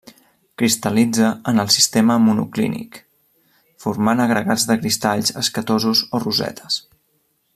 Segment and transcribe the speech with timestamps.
[0.59, 2.97] Cristal·litza en el sistema monoclínic
[3.85, 6.83] formant agregats de cristalls escatosos o rosetes.